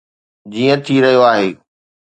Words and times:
جيئن 0.51 0.77
ٿي 0.85 0.95
رهيو 1.03 1.21
آهي. 1.33 1.49